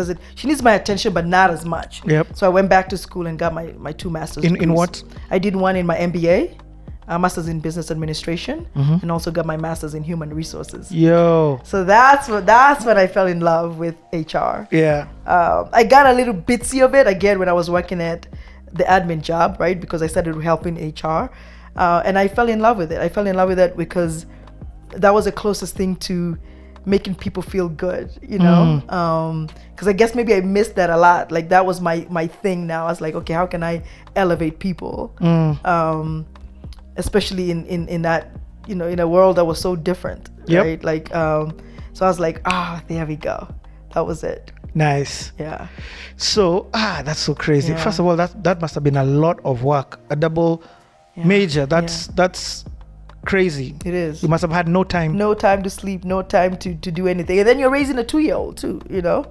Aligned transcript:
Does 0.00 0.08
it 0.12 0.18
she 0.38 0.44
needs 0.48 0.62
my 0.70 0.74
attention 0.80 1.10
but 1.18 1.26
not 1.36 1.48
as 1.56 1.62
much 1.76 1.92
Yep. 2.06 2.24
so 2.38 2.42
i 2.48 2.52
went 2.58 2.68
back 2.74 2.84
to 2.92 2.96
school 3.06 3.24
and 3.28 3.38
got 3.44 3.52
my 3.60 3.66
my 3.86 3.92
two 4.00 4.10
master's 4.18 4.44
In- 4.48 4.60
in 4.64 4.70
what? 4.80 4.94
i 5.36 5.38
did 5.46 5.54
one 5.66 5.74
in 5.80 5.86
my 5.92 5.96
mba 6.10 6.36
a 7.08 7.18
master's 7.18 7.48
in 7.48 7.58
business 7.68 7.90
administration 7.90 8.56
Mm-hmm. 8.76 8.98
and 9.02 9.08
also 9.14 9.30
got 9.38 9.44
my 9.54 9.56
master's 9.66 9.94
in 9.98 10.02
human 10.10 10.30
resources 10.40 10.82
Yo. 11.04 11.60
so 11.72 11.76
that's 11.94 12.26
what 12.32 12.42
that's 12.54 12.82
when 12.88 12.96
i 13.04 13.06
fell 13.16 13.26
in 13.34 13.40
love 13.52 13.78
with 13.84 13.96
hr 14.12 14.56
Yeah. 14.82 15.00
um, 15.34 15.62
I 15.80 15.82
got 15.94 16.04
a 16.12 16.14
little 16.20 16.34
bitsy 16.50 16.78
of 16.86 16.92
it 17.00 17.06
again 17.16 17.36
when 17.40 17.48
I 17.54 17.56
was 17.60 17.68
working 17.78 18.00
at 18.12 18.20
the 18.78 18.84
admin 18.96 19.20
job, 19.30 19.48
right? 19.64 19.78
Because 19.84 20.00
I 20.06 20.08
started 20.14 20.34
helping 20.50 20.74
HR, 21.00 21.22
uh, 21.82 22.06
and 22.06 22.14
I 22.24 22.26
fell 22.36 22.48
in 22.54 22.60
love 22.66 22.76
with 22.82 22.90
it. 22.94 23.00
I 23.06 23.08
fell 23.16 23.26
in 23.26 23.34
love 23.40 23.48
with 23.52 23.58
it 23.66 23.72
because 23.76 24.14
that 25.04 25.12
was 25.16 25.24
the 25.24 25.32
closest 25.42 25.72
thing 25.80 25.92
to 26.08 26.16
making 26.86 27.14
people 27.16 27.42
feel 27.42 27.68
good, 27.68 28.10
you 28.22 28.38
know. 28.38 28.82
Because 29.74 29.88
I 29.88 29.92
guess 29.92 30.14
maybe 30.14 30.34
I 30.34 30.40
missed 30.40 30.74
that 30.76 30.90
a 30.90 30.96
lot. 30.96 31.30
Like 31.32 31.48
that 31.50 31.64
was 31.66 31.80
my 31.80 32.06
my 32.10 32.26
thing. 32.26 32.66
Now 32.66 32.86
I 32.86 32.90
was 32.90 33.00
like, 33.00 33.14
okay, 33.14 33.34
how 33.34 33.46
can 33.46 33.62
I 33.62 33.82
elevate 34.16 34.58
people, 34.58 35.12
um, 35.64 36.26
especially 36.96 37.50
in 37.50 37.66
in 37.66 37.88
in 37.88 38.02
that 38.02 38.30
you 38.66 38.74
know 38.74 38.86
in 38.86 39.00
a 39.00 39.08
world 39.08 39.36
that 39.36 39.44
was 39.44 39.58
so 39.60 39.76
different, 39.76 40.30
Yep. 40.46 40.64
right? 40.64 40.84
Like, 40.84 41.14
um, 41.14 41.56
so 41.92 42.06
I 42.06 42.08
was 42.08 42.20
like, 42.20 42.40
ah, 42.44 42.82
there 42.88 43.06
we 43.06 43.16
go. 43.16 43.48
That 43.94 44.06
was 44.06 44.22
it. 44.24 44.52
Nice. 44.74 45.32
Yeah. 45.38 45.66
So 46.16 46.68
ah, 46.74 47.02
that's 47.04 47.20
so 47.20 47.34
crazy. 47.34 47.72
Yeah. 47.72 47.82
First 47.82 47.98
of 47.98 48.06
all, 48.06 48.16
that 48.16 48.42
that 48.44 48.60
must 48.60 48.74
have 48.74 48.84
been 48.84 48.96
a 48.96 49.04
lot 49.04 49.40
of 49.44 49.62
work. 49.64 49.98
A 50.10 50.16
double 50.16 50.62
Yeah. 51.16 51.26
major. 51.26 51.66
That's 51.66 52.06
that's 52.14 52.64
crazy. 53.24 53.74
It 53.84 53.94
is. 53.94 54.22
You 54.22 54.28
must 54.28 54.42
have 54.42 54.52
had 54.52 54.68
no 54.68 54.84
time. 54.84 55.16
No 55.16 55.34
time 55.34 55.62
to 55.62 55.70
sleep, 55.70 56.04
no 56.04 56.22
time 56.22 56.56
to, 56.58 56.74
to 56.74 56.90
do 56.90 57.06
anything. 57.08 57.38
And 57.38 57.46
then 57.48 57.58
you're 57.58 57.70
raising 57.70 57.98
a 57.98 58.04
two 58.04 58.18
year 58.18 58.34
old 58.34 58.56
too, 58.56 58.80
you 58.90 59.02
know? 59.02 59.26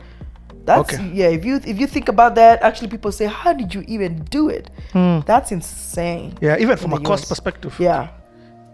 That's 0.66 0.94
Okay. 0.94 1.10
yeah, 1.14 1.28
if 1.30 1.46
you 1.46 1.56
if 1.66 1.80
you 1.80 1.88
think 1.88 2.10
about 2.10 2.36
that, 2.36 2.62
actually 2.62 2.90
people 2.90 3.12
say, 3.12 3.26
How 3.26 3.54
did 3.54 3.74
you 3.74 3.84
even 3.88 4.24
do 4.26 4.50
it? 4.50 4.70
That's 4.94 5.52
insane. 5.52 6.38
Yeah, 6.42 6.58
even 6.60 6.78
from 6.78 6.94
a 6.94 7.00
cost 7.00 7.24
US. 7.24 7.30
perspective. 7.30 7.76
Yeah. 7.80 8.10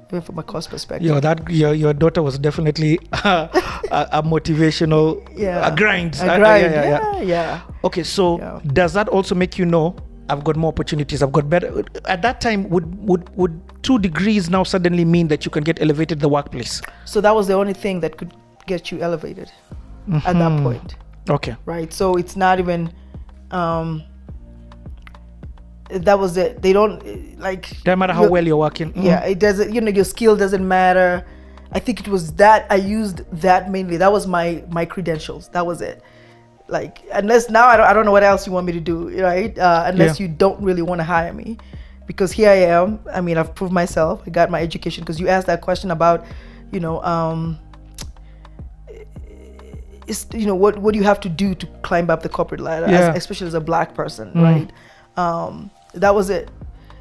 Even 0.09 0.21
from 0.21 0.37
a 0.39 0.43
cost 0.43 0.69
perspective. 0.69 1.07
Yo, 1.07 1.19
that 1.19 1.49
your 1.49 1.73
your 1.73 1.93
daughter 1.93 2.21
was 2.21 2.37
definitely 2.37 2.99
a, 3.13 3.49
a 3.91 4.23
motivational 4.23 5.25
yeah. 5.35 5.67
a 5.71 5.75
grind. 5.75 6.15
A 6.21 6.33
Uh, 6.33 6.37
grind. 6.37 6.63
yeah, 6.63 6.83
yeah, 6.83 6.99
yeah, 7.17 7.21
yeah. 7.21 7.61
Okay, 7.83 8.03
so 8.03 8.37
Yeah. 8.39 8.59
does 8.73 8.93
that 8.93 9.07
also 9.09 9.33
make 9.35 9.57
you 9.57 9.65
know 9.65 9.95
I've 10.29 10.43
got 10.43 10.55
more 10.57 10.69
opportunities? 10.69 11.23
I've 11.23 11.31
got 11.31 11.49
better. 11.49 11.83
At 12.05 12.21
that 12.23 12.41
time, 12.41 12.67
would 12.69 12.85
would 13.07 13.29
would 13.37 13.59
two 13.87 13.97
degrees 13.99 14.49
now 14.49 14.63
suddenly 14.63 15.05
mean 15.15 15.27
that 15.33 15.45
you 15.45 15.51
can 15.55 15.63
get 15.63 15.81
elevated 15.81 16.19
the 16.19 16.29
workplace? 16.37 16.81
So 17.05 17.21
that 17.21 17.33
was 17.39 17.45
the 17.47 17.53
only 17.61 17.73
thing 17.73 17.99
that 18.01 18.17
could 18.19 18.33
get 18.71 18.91
you 18.91 18.97
elevated 19.07 19.49
at 19.49 19.53
Mm-hmm. 20.23 20.39
that 20.43 20.63
point. 20.63 20.95
Okay. 21.37 21.55
right? 21.65 21.91
So 21.99 22.15
it's 22.21 22.35
not 22.35 22.59
even 22.63 22.91
um 23.51 24.03
that 26.07 26.17
was 26.19 26.35
it. 26.37 26.61
They 26.61 26.73
don't 26.73 26.99
like 27.39 27.63
Doesn't 27.83 27.99
matter 27.99 28.13
how 28.13 28.27
well 28.27 28.45
you're 28.45 28.57
working. 28.57 28.91
Mhm. 28.93 29.03
Yeah, 29.03 29.23
it 29.33 29.39
doesn't 29.39 29.73
you 29.73 29.81
know, 29.81 29.91
your 29.91 30.03
skill 30.15 30.35
doesn't 30.35 30.67
matter. 30.67 31.25
I 31.71 31.79
think 31.79 31.99
it 31.99 32.07
was 32.07 32.33
that 32.33 32.65
I 32.69 32.75
used 32.75 33.17
that 33.41 33.69
mainly. 33.69 33.97
That 33.97 34.11
was 34.11 34.25
my 34.27 34.63
my 34.69 34.85
credentials. 34.85 35.49
That 35.49 35.65
was 35.65 35.81
it. 35.81 36.01
Like 36.67 37.03
unless 37.13 37.49
now 37.49 37.65
I 37.67 37.77
don't, 37.77 37.85
I 37.87 37.93
don't 37.93 38.05
know 38.05 38.11
what 38.11 38.23
else 38.23 38.47
you 38.47 38.53
want 38.53 38.65
me 38.65 38.73
to 38.73 38.79
do, 38.79 38.97
right? 39.21 39.57
Uh, 39.57 39.83
unless 39.85 40.19
Yeah. 40.19 40.25
you 40.27 40.33
don't 40.43 40.59
really 40.61 40.81
want 40.81 40.99
to 40.99 41.07
hire 41.15 41.33
me, 41.33 41.57
because 42.07 42.31
here 42.31 42.49
I 42.49 42.55
am. 42.77 42.99
I 43.11 43.21
mean, 43.21 43.37
I've 43.37 43.53
proved 43.55 43.73
myself. 43.73 44.21
I 44.25 44.29
got 44.29 44.49
my 44.49 44.61
education. 44.61 45.03
Because 45.03 45.19
you 45.19 45.27
asked 45.27 45.47
that 45.47 45.61
question 45.61 45.91
about, 45.91 46.25
you 46.71 46.79
know, 46.79 47.01
um, 47.03 47.57
is 50.07 50.27
you 50.33 50.45
know 50.45 50.55
what 50.55 50.77
what 50.77 50.93
do 50.93 50.99
you 50.99 51.03
have 51.05 51.19
to 51.21 51.29
do 51.29 51.55
to 51.55 51.65
climb 51.81 52.09
up 52.09 52.21
the 52.21 52.29
corporate 52.29 52.61
ladder, 52.61 52.87
Yeah. 52.91 53.09
as, 53.09 53.17
especially 53.17 53.47
as 53.47 53.53
a 53.55 53.61
black 53.61 53.93
person, 53.95 54.31
right? 54.35 54.69
Um, 55.17 55.71
that 55.93 56.13
was 56.13 56.29
it. 56.29 56.49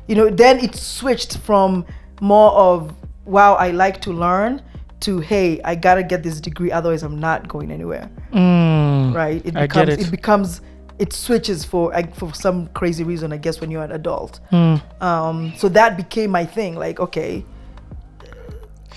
You 0.07 0.15
know, 0.15 0.31
then 0.31 0.59
it 0.61 0.75
switched 0.75 1.39
from 1.39 1.85
more 2.21 2.53
of 2.53 2.95
wow, 3.27 3.55
I 3.55 3.71
like 3.71 4.01
to 4.03 4.13
learn 4.13 4.63
to 5.01 5.21
hey, 5.21 5.61
I 5.65 5.75
gotta 5.75 6.03
get 6.03 6.23
this 6.23 6.41
degree, 6.41 6.73
otherwise 6.73 7.03
I'm 7.03 7.19
not 7.21 7.47
going 7.49 7.71
anywhere, 7.71 8.09
Mm. 8.33 9.15
right? 9.15 9.45
It 9.45 9.57
I 9.57 9.67
get 9.67 9.89
it. 9.91 10.01
it 10.01 10.11
becomes 10.11 10.61
it 10.99 11.13
switches 11.13 11.65
for 11.65 11.91
like, 11.91 12.15
for 12.15 12.33
some 12.35 12.69
crazy 12.69 13.03
reason, 13.05 13.33
I 13.33 13.37
guess, 13.37 13.61
when 13.61 13.71
you're 13.71 13.83
an 13.85 13.93
adult. 13.93 14.41
Hmm. 14.51 14.77
Um, 15.01 15.53
so 15.57 15.69
that 15.71 15.97
became 15.97 16.31
my 16.31 16.45
thing. 16.47 16.77
Like, 16.77 17.01
okay, 17.01 17.45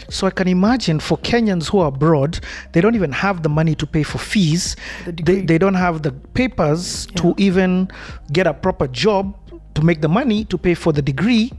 So 0.09 0.27
I 0.27 0.29
can 0.29 0.47
imagine 0.47 0.99
for 0.99 1.17
Kenyans 1.17 1.69
who 1.69 1.79
are 1.79 1.87
abroad, 1.87 2.39
they 2.71 2.81
don't 2.81 2.95
even 2.95 3.11
have 3.11 3.41
the 3.41 3.49
money 3.49 3.73
to 3.75 3.85
pay 3.87 4.03
for 4.03 4.19
fees. 4.19 4.75
The 5.05 5.11
They, 5.11 5.15
degree. 5.23 5.45
they 5.45 5.57
don't 5.57 5.73
have 5.73 6.01
the 6.03 6.11
papers 6.11 7.07
to 7.15 7.33
even 7.37 7.89
get 8.31 8.45
a 8.47 8.53
proper 8.53 8.87
job 8.87 9.33
to 9.75 9.81
make 9.83 10.01
the 10.01 10.07
money 10.09 10.45
to 10.45 10.57
pay 10.57 10.75
for 10.75 10.93
the 10.93 11.01
degree. 11.01 11.51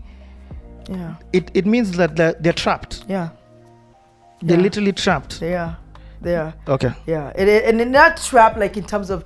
yeah, 0.89 1.15
It, 1.33 1.51
it 1.55 1.67
means 1.67 1.93
that 1.97 2.15
they're, 2.17 2.35
they're 2.41 2.53
trapped. 2.65 3.05
yeah, 3.09 3.29
They're 4.43 4.57
Yeah. 4.57 4.63
literally 4.63 4.93
trapped. 4.93 5.41
they 5.41 5.55
are, 5.57 5.77
they 6.23 6.37
are. 6.37 6.55
Okay. 6.69 6.93
Yeah, 7.07 7.33
and 7.37 7.49
it 7.81 7.89
not 7.89 8.17
trapped 8.17 8.57
like 8.59 8.77
in 8.77 8.85
terms 8.85 9.11
of 9.11 9.25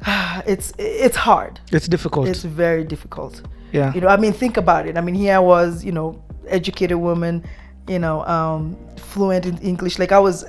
it's 0.46 0.72
it's 0.78 1.16
hard. 1.16 1.60
It's 1.72 1.88
difficult. 1.88 2.28
It's 2.28 2.42
very 2.44 2.84
difficult. 2.84 3.42
yeah. 3.72 3.92
You 3.94 4.00
know, 4.00 4.08
I 4.08 4.16
mean, 4.16 4.32
think 4.32 4.56
about 4.56 4.86
it. 4.86 4.96
I 4.96 5.00
mean, 5.00 5.14
here 5.14 5.36
I 5.36 5.38
was, 5.40 5.84
you 5.84 5.92
know, 5.92 6.22
educated 6.48 6.96
woman, 6.98 7.44
you 7.88 7.98
know, 7.98 8.24
um, 8.26 8.76
fluent 8.96 9.46
in 9.46 9.58
English. 9.58 9.98
Like 9.98 10.12
I 10.12 10.18
was, 10.18 10.44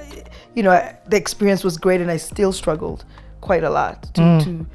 you 0.56 0.64
know, 0.64 0.72
the 1.08 1.18
experience 1.18 1.64
was 1.64 1.78
great, 1.78 2.02
and 2.02 2.12
I 2.12 2.18
still 2.18 2.52
struggled 2.52 3.06
quite 3.42 3.64
a 3.64 3.70
lot 3.70 4.04
to 4.16 4.22
Mm. 4.22 4.44
to 4.44 4.66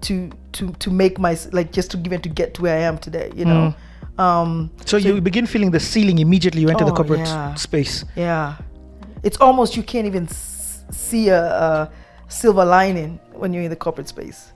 to 0.00 0.30
to 0.52 0.72
to 0.78 0.90
make 0.90 1.18
my 1.18 1.36
like 1.52 1.70
just 1.72 1.90
to 1.92 1.98
even 2.04 2.20
to 2.22 2.28
get 2.28 2.54
to 2.54 2.62
where 2.62 2.76
I 2.76 2.82
am 2.82 2.98
today. 2.98 3.30
You 3.36 3.44
know. 3.44 3.74
Um, 4.18 4.70
so, 4.84 4.98
you 4.98 5.20
begin 5.22 5.46
feeling 5.46 5.70
the 5.72 5.80
ceiling 5.80 6.18
immediately 6.18 6.60
you 6.60 6.68
enter 6.68 6.84
the 6.84 6.90
Oh, 6.92 6.94
corporate 6.96 7.20
yeah. 7.26 7.54
space. 7.54 8.04
Yeah, 8.14 8.56
it's 9.22 9.38
almost 9.40 9.74
you 9.74 9.82
can't 9.82 10.06
even 10.06 10.24
s- 10.26 10.84
see 10.90 11.30
a, 11.30 11.40
a 11.42 11.90
silver 12.32 12.64
lining 12.64 13.20
when 13.32 13.52
you're 13.52 13.62
in 13.62 13.70
the 13.70 13.76
corporate 13.76 14.08
space. 14.08 14.52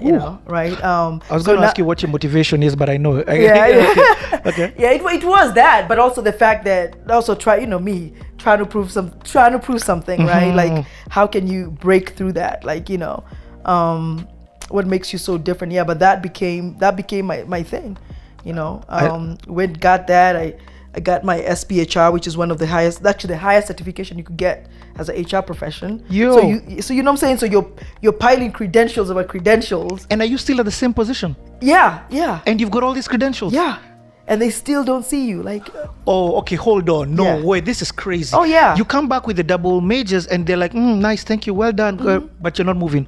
You 0.00 0.14
Ooh. 0.14 0.18
know, 0.18 0.38
right? 0.46 0.80
Um, 0.84 1.20
I 1.28 1.34
was 1.34 1.42
so 1.44 1.52
going 1.52 1.60
to 1.60 1.66
ask 1.66 1.76
you 1.76 1.84
what 1.84 2.02
your 2.02 2.10
motivation 2.10 2.62
is, 2.62 2.76
but 2.76 2.88
I 2.88 2.96
know. 2.98 3.16
Yeah, 3.28 3.66
yeah. 3.66 3.90
okay. 3.90 4.48
okay. 4.50 4.74
yeah, 4.78 4.90
it, 4.92 5.02
it 5.02 5.24
was 5.24 5.54
that, 5.54 5.88
but 5.88 5.98
also 5.98 6.22
the 6.22 6.32
fact 6.32 6.64
that 6.66 6.96
also 7.10 7.34
try, 7.34 7.56
you 7.56 7.66
know, 7.66 7.80
me 7.80 8.12
trying 8.36 8.58
to 8.60 8.66
prove 8.66 8.92
some, 8.92 9.12
trying 9.24 9.52
to 9.52 9.58
prove 9.58 9.82
something, 9.82 10.24
right? 10.24 10.52
Mhm. 10.52 10.56
Like, 10.56 10.86
how 11.10 11.26
can 11.26 11.48
you 11.48 11.72
break 11.72 12.10
through 12.10 12.32
that? 12.34 12.62
Like, 12.62 12.88
you 12.88 12.98
know, 12.98 13.24
um, 13.64 14.28
what 14.68 14.86
makes 14.86 15.12
you 15.12 15.18
so 15.18 15.36
different? 15.36 15.72
Yeah, 15.72 15.82
but 15.84 15.98
that 15.98 16.22
became 16.22 16.78
that 16.78 16.94
became 16.94 17.26
my 17.26 17.42
my 17.44 17.64
thing. 17.64 17.98
You 18.44 18.52
know, 18.52 18.82
I- 18.88 19.08
um, 19.08 19.36
when 19.48 19.72
got 19.72 20.06
that, 20.06 20.36
I 20.36 20.54
I 20.98 21.00
got 21.00 21.22
my 21.22 21.38
SPHR, 21.42 22.12
which 22.12 22.26
is 22.26 22.36
one 22.36 22.50
of 22.50 22.58
the 22.58 22.66
highest, 22.66 23.06
actually 23.06 23.34
the 23.34 23.38
highest 23.38 23.68
certification 23.68 24.18
you 24.18 24.24
could 24.24 24.36
get 24.36 24.66
as 24.96 25.08
a 25.08 25.12
HR 25.22 25.42
profession. 25.50 26.04
Yo. 26.10 26.34
So 26.36 26.40
you, 26.50 26.82
so 26.82 26.92
you 26.92 27.04
know 27.04 27.12
what 27.12 27.22
I'm 27.22 27.24
saying? 27.24 27.36
So 27.38 27.46
you're 27.46 27.70
you're 28.02 28.18
piling 28.26 28.50
credentials 28.50 29.08
over 29.12 29.22
credentials. 29.22 30.08
And 30.10 30.20
are 30.22 30.24
you 30.32 30.38
still 30.38 30.58
at 30.58 30.64
the 30.64 30.72
same 30.82 30.92
position? 30.92 31.36
Yeah, 31.60 32.02
yeah, 32.10 32.40
And 32.48 32.60
you've 32.60 32.72
got 32.72 32.82
all 32.82 32.94
these 32.94 33.06
credentials? 33.06 33.52
yeah, 33.52 33.78
and 34.26 34.42
they 34.42 34.50
still 34.50 34.82
don't 34.90 35.04
see 35.12 35.24
you. 35.30 35.38
Like, 35.52 35.66
Oh, 36.06 36.36
okay, 36.40 36.56
hold 36.56 36.88
on. 36.90 37.14
No, 37.14 37.24
Yeah. 37.24 37.44
wait, 37.50 37.64
this 37.64 37.80
is 37.80 37.92
crazy. 37.92 38.34
Oh, 38.36 38.44
yeah. 38.44 38.74
You 38.76 38.84
come 38.84 39.06
back 39.08 39.26
with 39.28 39.36
the 39.36 39.44
double 39.44 39.80
majors 39.80 40.26
and 40.26 40.46
they're 40.46 40.56
like, 40.64 40.72
mm, 40.72 40.98
nice, 40.98 41.22
thank 41.22 41.46
you, 41.46 41.54
well 41.54 41.72
done, 41.72 41.94
uh, 42.00 42.04
Mm-hmm. 42.04 42.26
but 42.42 42.58
you're 42.58 42.66
not 42.72 42.76
moving. 42.84 43.06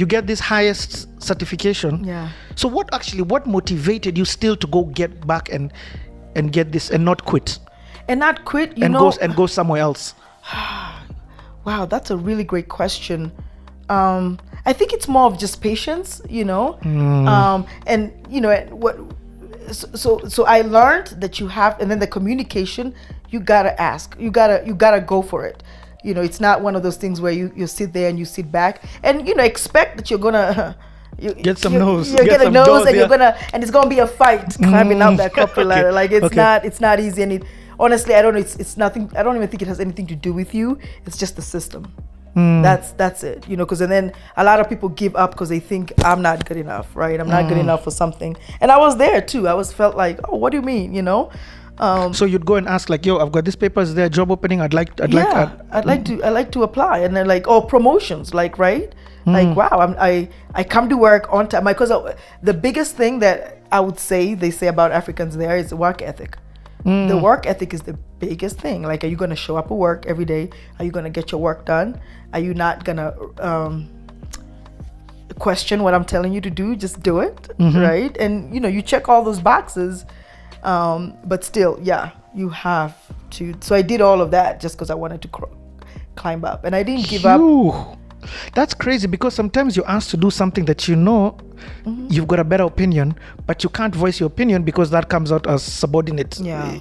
You 0.00 0.06
get 0.06 0.26
this 0.26 0.40
highest 0.40 1.06
certification. 1.22 1.92
Yeah. 2.04 2.28
So, 2.54 2.66
what 2.68 2.86
actually, 2.94 3.22
what 3.32 3.46
motivated 3.46 4.16
you 4.16 4.24
still 4.24 4.56
to 4.56 4.66
go 4.66 4.84
get 4.84 5.26
back 5.26 5.50
and 5.52 5.72
and 6.36 6.52
get 6.52 6.70
this 6.72 6.90
and 6.90 7.04
not 7.04 7.24
quit 7.24 7.58
and 8.08 8.20
not 8.20 8.44
quit. 8.44 8.76
You 8.78 8.84
and 8.84 8.92
know, 8.92 9.10
go 9.10 9.18
and 9.20 9.34
go 9.34 9.46
somewhere 9.46 9.80
else? 9.80 10.14
wow, 11.64 11.86
that's 11.86 12.10
a 12.10 12.16
really 12.16 12.44
great 12.44 12.68
question. 12.68 13.32
Um, 13.88 14.38
I 14.64 14.72
think 14.72 14.92
it's 14.92 15.08
more 15.08 15.26
of 15.26 15.38
just 15.38 15.60
patience, 15.60 16.20
you 16.28 16.44
know, 16.44 16.72
Hmm. 16.82 17.28
um, 17.28 17.66
and 17.86 18.12
you 18.28 18.40
know 18.40 18.54
what 18.70 18.98
so, 19.72 19.88
so 19.94 20.18
so 20.28 20.44
I 20.44 20.62
learned 20.62 21.08
that 21.20 21.40
you 21.40 21.48
have, 21.48 21.80
and 21.80 21.90
then 21.90 21.98
the 21.98 22.06
communication, 22.06 22.94
you 23.30 23.40
gotta 23.40 23.80
ask, 23.80 24.16
you 24.18 24.30
gotta 24.30 24.62
you 24.66 24.74
gotta 24.74 25.00
go 25.00 25.22
for 25.22 25.44
it. 25.46 25.62
You 26.04 26.14
know, 26.14 26.22
it's 26.22 26.40
not 26.40 26.62
one 26.62 26.76
of 26.76 26.82
those 26.82 26.96
things 26.96 27.20
where 27.20 27.32
you 27.32 27.52
you 27.56 27.66
sit 27.66 27.92
there 27.92 28.08
and 28.08 28.18
you 28.18 28.24
sit 28.24 28.50
back 28.52 28.82
and 29.02 29.26
you 29.26 29.34
know 29.34 29.42
expect 29.44 29.96
that 29.96 30.10
you're 30.10 30.18
gonna. 30.20 30.76
You, 31.18 31.32
Get 31.34 31.58
some 31.58 31.72
you, 31.72 31.78
nose, 31.78 32.10
You 32.10 32.18
get 32.18 32.40
get 32.40 32.46
a 32.46 32.50
nose, 32.50 32.86
and 32.86 32.94
you're 32.96 33.08
gonna, 33.08 33.36
and 33.52 33.62
it's 33.62 33.72
gonna 33.72 33.88
be 33.88 34.00
a 34.00 34.06
fight 34.06 34.54
climbing 34.62 35.00
up 35.00 35.16
that 35.22 35.32
corporate 35.32 35.66
Okay, 35.66 35.74
ladder. 35.74 35.92
Like 35.92 36.10
it's 36.12 36.26
okay. 36.26 36.36
not, 36.36 36.64
it's 36.64 36.80
not 36.80 37.00
easy. 37.00 37.22
And 37.22 37.32
it, 37.32 37.42
honestly, 37.80 38.14
I 38.14 38.20
don't 38.22 38.34
know. 38.34 38.40
It's 38.40 38.56
it's 38.56 38.76
nothing. 38.76 39.10
I 39.16 39.22
don't 39.22 39.34
even 39.36 39.48
think 39.48 39.62
it 39.62 39.68
has 39.68 39.80
anything 39.80 40.06
to 40.08 40.14
do 40.14 40.32
with 40.34 40.54
you. 40.54 40.78
It's 41.06 41.16
just 41.16 41.36
the 41.36 41.42
system. 41.42 41.84
Hmm. 42.34 42.60
That's 42.60 42.92
that's 42.92 43.22
it. 43.24 43.48
You 43.48 43.56
know, 43.56 43.64
because 43.64 43.80
and 43.80 43.90
then 43.90 44.12
a 44.36 44.44
lot 44.44 44.60
of 44.60 44.68
people 44.68 44.90
give 44.90 45.16
up 45.16 45.30
because 45.30 45.48
they 45.48 45.58
think 45.60 45.90
I'm 46.04 46.20
not 46.20 46.44
good 46.44 46.58
enough, 46.58 46.94
right? 46.94 47.18
I'm 47.18 47.28
not 47.30 47.44
Hmm. 47.44 47.48
good 47.48 47.58
enough 47.58 47.82
for 47.84 47.90
something. 47.90 48.36
And 48.60 48.70
I 48.70 48.76
was 48.76 48.98
there 48.98 49.22
too. 49.22 49.48
I 49.48 49.54
was 49.54 49.72
felt 49.72 49.96
like, 49.96 50.20
oh, 50.28 50.36
what 50.36 50.50
do 50.52 50.58
you 50.58 50.62
mean? 50.62 50.92
You 50.94 51.00
know. 51.02 51.30
Um, 51.78 52.12
So 52.14 52.24
you'd 52.26 52.44
go 52.46 52.56
and 52.56 52.66
ask 52.68 52.88
like, 52.90 53.04
"Yo, 53.06 53.18
I've 53.18 53.32
got 53.32 53.44
this 53.46 53.56
paper. 53.56 53.80
Is 53.80 53.94
there 53.94 54.06
a 54.06 54.10
job 54.10 54.30
opening? 54.30 54.60
I'd 54.62 54.72
like, 54.74 54.98
I'd 55.00 55.12
yeah, 55.12 55.24
like." 55.24 55.36
Uh, 55.36 55.50
I'd 55.72 55.84
like 55.86 56.04
to. 56.06 56.22
I 56.24 56.28
like 56.30 56.50
to 56.52 56.62
apply, 56.62 56.98
and 57.00 57.14
then 57.16 57.26
like, 57.26 57.46
oh, 57.48 57.60
promotions, 57.60 58.32
like, 58.34 58.58
right? 58.58 58.94
Hmm. 59.26 59.32
Like, 59.32 59.56
wow, 59.56 59.78
I'm, 59.80 59.94
I 59.98 60.28
I 60.54 60.62
come 60.64 60.88
to 60.88 60.96
work 60.96 61.30
on 61.32 61.48
time. 61.48 61.64
Because 61.64 61.92
the 62.42 62.54
biggest 62.54 62.96
thing 62.96 63.18
that 63.20 63.58
I 63.70 63.80
would 63.80 63.98
say 63.98 64.34
they 64.34 64.50
say 64.50 64.68
about 64.68 64.92
Africans 64.92 65.36
there 65.36 65.56
is 65.56 65.74
work 65.74 66.00
ethic. 66.00 66.38
Hmm. 66.84 67.08
The 67.08 67.18
work 67.18 67.46
ethic 67.46 67.74
is 67.74 67.82
the 67.82 67.94
biggest 68.20 68.60
thing. 68.60 68.82
Like, 68.82 69.02
are 69.04 69.08
you 69.08 69.16
gonna 69.16 69.34
show 69.46 69.56
up 69.56 69.66
at 69.66 69.76
work 69.76 70.06
every 70.06 70.24
day? 70.24 70.50
Are 70.78 70.84
you 70.84 70.92
gonna 70.92 71.10
get 71.10 71.32
your 71.32 71.40
work 71.40 71.66
done? 71.66 72.00
Are 72.32 72.38
you 72.40 72.54
not 72.54 72.84
gonna 72.84 73.12
um, 73.38 73.88
question 75.38 75.82
what 75.82 75.92
I'm 75.94 76.04
telling 76.04 76.32
you 76.32 76.40
to 76.40 76.50
do? 76.50 76.76
Just 76.76 77.02
do 77.02 77.18
it, 77.20 77.36
Mm-hmm. 77.58 77.78
right? 77.78 78.16
And 78.18 78.54
you 78.54 78.60
know, 78.60 78.68
you 78.68 78.80
check 78.82 79.08
all 79.08 79.24
those 79.24 79.40
boxes. 79.40 80.04
Um, 80.62 81.14
but 81.24 81.44
still, 81.44 81.78
yeah, 81.82 82.10
you 82.34 82.48
have 82.50 82.94
to. 83.30 83.54
So 83.60 83.74
I 83.74 83.82
did 83.82 84.00
all 84.00 84.20
of 84.20 84.30
that 84.30 84.60
just 84.60 84.76
because 84.76 84.90
I 84.90 84.94
wanted 84.94 85.22
to 85.22 85.28
cr- 85.28 85.44
climb 86.14 86.44
up, 86.44 86.64
and 86.64 86.74
I 86.76 86.82
didn't 86.84 87.08
give 87.08 87.26
up. 87.26 87.40
That's 88.54 88.74
crazy 88.74 89.06
because 89.06 89.34
sometimes 89.34 89.76
you're 89.76 89.88
asked 89.88 90.10
to 90.10 90.16
do 90.16 90.30
something 90.30 90.64
that 90.66 90.88
you 90.88 90.96
know 90.96 91.38
Mm-hmm. 91.84 92.08
you've 92.10 92.28
got 92.28 92.38
a 92.38 92.44
better 92.44 92.64
opinion, 92.64 93.16
but 93.46 93.64
you 93.64 93.70
can't 93.70 93.94
voice 93.94 94.20
your 94.20 94.26
opinion 94.26 94.62
because 94.62 94.90
that 94.90 95.08
comes 95.08 95.32
out 95.32 95.46
as 95.46 95.62
subordinate. 95.62 96.38
Yeah. 96.38 96.78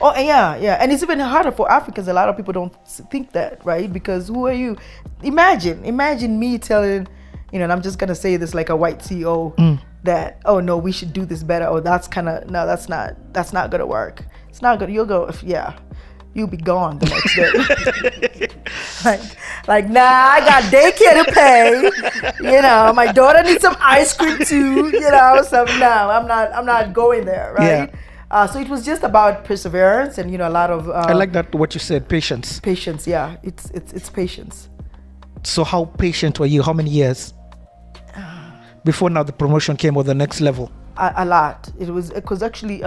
Oh, 0.00 0.14
yeah, 0.16 0.56
yeah, 0.56 0.74
and 0.80 0.92
it's 0.92 1.02
even 1.02 1.18
harder 1.20 1.50
for 1.50 1.70
Africans. 1.70 2.06
A 2.06 2.12
lot 2.12 2.28
of 2.28 2.36
people 2.36 2.52
don't 2.52 2.72
think 3.10 3.32
that, 3.32 3.64
right? 3.64 3.92
Because 3.92 4.28
who 4.28 4.46
are 4.46 4.52
you? 4.52 4.76
Imagine, 5.22 5.84
imagine 5.84 6.38
me 6.38 6.56
telling, 6.58 7.08
you 7.50 7.58
know, 7.58 7.64
and 7.64 7.72
I'm 7.72 7.82
just 7.82 7.98
gonna 7.98 8.14
say 8.14 8.36
this 8.36 8.54
like 8.54 8.68
a 8.68 8.76
white 8.76 9.00
CEO 9.00 9.80
that, 10.04 10.40
oh 10.44 10.60
no, 10.60 10.76
we 10.76 10.92
should 10.92 11.12
do 11.12 11.24
this 11.24 11.42
better. 11.42 11.66
Oh, 11.66 11.80
that's 11.80 12.06
kind 12.06 12.28
of 12.28 12.48
no, 12.50 12.64
that's 12.66 12.88
not, 12.88 13.16
that's 13.32 13.52
not 13.52 13.70
gonna 13.70 13.86
work. 13.86 14.22
It's 14.50 14.62
not 14.62 14.78
gonna. 14.78 14.92
You'll 14.92 15.06
go, 15.06 15.24
if, 15.26 15.42
yeah, 15.42 15.76
you'll 16.36 16.46
be 16.46 16.56
gone 16.56 16.98
the 16.98 17.06
next 17.06 17.34
day. 17.34 18.48
like, 19.04 19.20
like, 19.66 19.88
nah, 19.88 20.00
I 20.02 20.40
got 20.40 20.62
daycare 20.64 21.24
to 21.24 21.32
pay. 21.32 22.54
You 22.54 22.62
know, 22.62 22.92
my 22.94 23.10
daughter 23.10 23.42
needs 23.42 23.62
some 23.62 23.76
ice 23.80 24.14
cream 24.14 24.38
too. 24.44 24.88
You 24.88 25.10
know, 25.10 25.42
so 25.48 25.64
no, 25.64 26.10
I'm 26.10 26.26
not, 26.28 26.52
I'm 26.52 26.66
not 26.66 26.92
going 26.92 27.24
there, 27.24 27.54
right? 27.54 27.90
Yeah. 27.90 28.00
Uh, 28.30 28.46
so 28.46 28.58
it 28.58 28.68
was 28.68 28.84
just 28.84 29.02
about 29.02 29.44
perseverance 29.44 30.18
and 30.18 30.32
you 30.32 30.36
know 30.36 30.48
a 30.48 30.50
lot 30.50 30.68
of 30.68 30.88
uh, 30.88 31.06
I 31.06 31.12
like 31.12 31.30
that 31.32 31.54
what 31.54 31.74
you 31.74 31.80
said, 31.80 32.08
patience. 32.08 32.58
patience. 32.58 33.06
Yeah, 33.06 33.36
it's 33.44 33.70
it's 33.70 33.92
it's 33.92 34.10
patience. 34.10 34.68
So 35.44 35.62
how 35.62 35.84
patient 35.84 36.40
were 36.40 36.46
you? 36.46 36.62
How 36.62 36.72
many 36.72 36.90
years 36.90 37.32
before 38.84 39.10
now 39.10 39.22
the 39.22 39.32
promotion 39.32 39.76
came 39.76 39.96
or 39.96 40.02
the 40.02 40.14
next 40.14 40.40
level? 40.40 40.72
A, 40.96 41.12
a 41.18 41.24
lot. 41.24 41.70
It 41.78 41.88
was 41.88 42.10
because 42.10 42.42
actually 42.42 42.82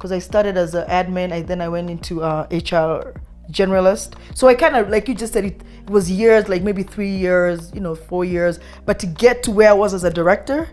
because 0.00 0.12
I 0.12 0.18
started 0.18 0.56
as 0.56 0.74
an 0.74 0.88
admin, 0.88 1.30
and 1.30 1.46
then 1.46 1.60
I 1.60 1.68
went 1.68 1.90
into 1.90 2.22
uh, 2.22 2.46
HR 2.50 3.12
generalist. 3.52 4.14
So 4.34 4.48
I 4.48 4.54
kind 4.54 4.74
of 4.74 4.88
like 4.88 5.08
you 5.08 5.14
just 5.14 5.34
said 5.34 5.44
it, 5.44 5.60
it 5.82 5.90
was 5.90 6.10
years, 6.10 6.48
like 6.48 6.62
maybe 6.62 6.82
three 6.82 7.14
years, 7.14 7.70
you 7.74 7.80
know, 7.80 7.94
four 7.94 8.24
years. 8.24 8.60
But 8.86 8.98
to 9.00 9.06
get 9.06 9.42
to 9.42 9.50
where 9.50 9.68
I 9.68 9.74
was 9.74 9.92
as 9.92 10.04
a 10.04 10.10
director, 10.10 10.68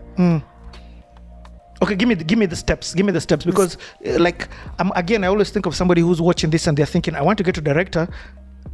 Okay, 1.80 1.94
give 1.94 2.08
me 2.08 2.14
the, 2.16 2.24
give 2.24 2.38
me 2.38 2.46
the 2.46 2.56
steps. 2.56 2.92
Give 2.92 3.06
me 3.06 3.12
the 3.12 3.20
steps 3.20 3.44
because, 3.44 3.76
uh, 4.04 4.18
like, 4.18 4.48
I'm 4.80 4.90
again. 4.96 5.22
I 5.22 5.28
always 5.28 5.50
think 5.50 5.64
of 5.66 5.76
somebody 5.76 6.00
who's 6.00 6.20
watching 6.20 6.50
this 6.50 6.66
and 6.66 6.76
they're 6.76 6.86
thinking, 6.86 7.14
I 7.14 7.22
want 7.22 7.38
to 7.38 7.44
get 7.44 7.54
to 7.54 7.60
director. 7.60 8.08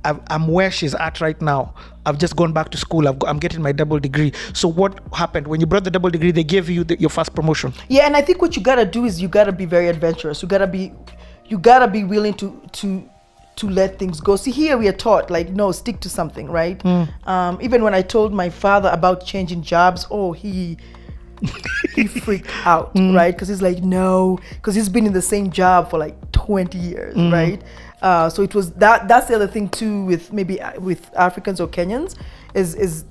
I've, 0.04 0.20
I'm 0.28 0.46
where 0.48 0.70
she's 0.70 0.94
at 0.94 1.20
right 1.20 1.40
now. 1.40 1.74
I've 2.06 2.18
just 2.18 2.36
gone 2.36 2.52
back 2.52 2.70
to 2.70 2.78
school. 2.78 3.08
I've 3.08 3.18
got, 3.18 3.30
I'm 3.30 3.38
getting 3.38 3.62
my 3.62 3.72
double 3.72 3.98
degree. 3.98 4.32
So 4.52 4.68
what 4.68 5.00
happened 5.14 5.46
when 5.46 5.60
you 5.60 5.66
brought 5.66 5.84
the 5.84 5.90
double 5.90 6.10
degree? 6.10 6.30
They 6.30 6.44
gave 6.44 6.68
you 6.68 6.84
the, 6.84 6.98
your 7.00 7.10
first 7.10 7.34
promotion. 7.34 7.72
Yeah, 7.88 8.06
and 8.06 8.16
I 8.16 8.22
think 8.22 8.42
what 8.42 8.56
you 8.56 8.62
gotta 8.62 8.84
do 8.84 9.04
is 9.04 9.20
you 9.20 9.28
gotta 9.28 9.52
be 9.52 9.64
very 9.64 9.88
adventurous. 9.88 10.42
You 10.42 10.48
gotta 10.48 10.66
be, 10.66 10.92
you 11.46 11.58
gotta 11.58 11.88
be 11.88 12.04
willing 12.04 12.34
to 12.34 12.60
to 12.72 13.08
to 13.56 13.70
let 13.70 13.98
things 13.98 14.20
go. 14.20 14.36
See, 14.36 14.50
here 14.50 14.76
we 14.76 14.88
are 14.88 14.92
taught 14.92 15.30
like 15.30 15.50
no, 15.50 15.72
stick 15.72 16.00
to 16.00 16.08
something, 16.10 16.50
right? 16.50 16.84
Um, 17.26 17.58
even 17.62 17.82
when 17.82 17.94
I 17.94 18.02
told 18.02 18.32
my 18.32 18.50
father 18.50 18.90
about 18.92 19.24
changing 19.24 19.62
jobs, 19.62 20.06
oh 20.10 20.32
he 20.32 20.76
he 21.94 22.06
freaked 22.24 22.50
out, 22.66 22.92
right? 22.96 23.34
Because 23.34 23.48
he's 23.48 23.62
like 23.62 23.82
no, 23.82 24.38
because 24.54 24.74
he's 24.74 24.88
been 24.88 25.06
in 25.06 25.12
the 25.12 25.22
same 25.22 25.50
job 25.50 25.90
for 25.90 25.98
like 25.98 26.16
20 26.44 26.78
years, 26.78 27.16
right? 27.32 27.62
Uh, 28.02 28.28
so 28.28 28.42
it 28.42 28.54
was 28.54 28.72
that. 28.72 29.08
That's 29.08 29.28
the 29.28 29.34
other 29.34 29.46
thing 29.46 29.68
too 29.70 30.04
with 30.04 30.32
maybe 30.32 30.60
uh, 30.60 30.78
with 30.78 31.10
Africans 31.16 31.58
or 31.58 31.68
Kenyans 31.68 32.16
is 32.54 32.74
is 32.74 33.04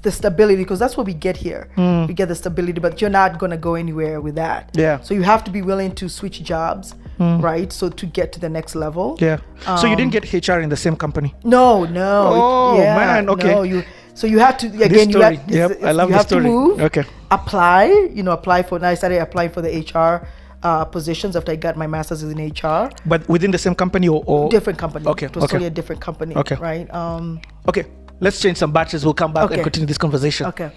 the 0.00 0.10
stability 0.10 0.56
because 0.56 0.78
that's 0.78 0.96
what 0.96 1.06
we 1.06 1.12
get 1.12 1.36
here. 1.36 1.68
We 2.08 2.14
get 2.14 2.28
the 2.28 2.34
stability, 2.34 2.80
but 2.80 3.00
you're 3.00 3.10
not 3.10 3.38
gonna 3.38 3.58
go 3.58 3.74
anywhere 3.74 4.20
with 4.22 4.36
that. 4.36 4.70
Yeah. 4.72 5.00
So 5.00 5.12
you 5.12 5.22
have 5.22 5.44
to 5.44 5.50
be 5.50 5.60
willing 5.60 5.94
to 5.96 6.08
switch 6.08 6.42
jobs, 6.42 6.94
right? 7.18 7.70
So 7.72 7.90
to 7.90 8.06
get 8.06 8.32
to 8.32 8.40
the 8.40 8.48
next 8.48 8.74
level. 8.74 9.18
Yeah. 9.20 9.38
so 9.80 9.86
you 9.86 9.96
didn't 9.96 10.12
get 10.12 10.24
HR 10.32 10.60
in 10.60 10.70
the 10.70 10.76
same 10.86 10.96
company. 10.96 11.34
No, 11.44 11.84
no. 11.84 12.30
Oh, 12.34 12.78
yeah, 12.78 12.96
man, 12.96 13.28
okay. 13.28 13.54
No, 13.54 13.62
you. 13.62 13.84
So 14.14 14.26
you 14.26 14.38
have 14.38 14.56
to 14.58 14.66
again. 14.66 15.10
You 15.10 15.20
yep, 15.20 15.82
I 15.82 15.92
love 15.92 16.08
you 16.08 16.16
have 16.16 16.26
story. 16.26 16.44
to 16.44 16.48
move. 16.48 16.80
Okay. 16.80 17.04
Apply. 17.30 17.84
You 18.16 18.22
know, 18.22 18.32
apply 18.32 18.62
for. 18.62 18.78
Now 18.78 18.88
I 18.88 18.94
started 18.94 19.20
applying 19.20 19.50
for 19.50 19.62
the 19.62 19.70
HR 19.70 20.26
uh, 20.62 20.84
positions 20.84 21.36
after 21.36 21.52
I 21.52 21.56
got 21.56 21.76
my 21.76 21.86
master's 21.86 22.22
in 22.22 22.38
HR. 22.38 22.90
But 23.06 23.28
within 23.28 23.50
the 23.50 23.58
same 23.58 23.74
company 23.74 24.08
or, 24.08 24.22
or 24.26 24.48
Different 24.48 24.78
company. 24.78 25.06
Okay, 25.06 25.26
It 25.26 25.34
was 25.34 25.44
okay. 25.44 25.52
totally 25.52 25.66
a 25.66 25.70
different 25.70 26.00
company. 26.00 26.34
Okay. 26.36 26.56
Right. 26.56 26.92
Um. 26.94 27.40
Okay, 27.68 27.86
let's 28.20 28.40
change 28.40 28.58
some 28.58 28.72
batches. 28.72 29.04
We'll 29.04 29.14
come 29.14 29.32
back 29.32 29.50
and 29.50 29.62
continue 29.62 29.86
this 29.86 29.98
conversation. 29.98 30.46
Okay. 30.46 30.70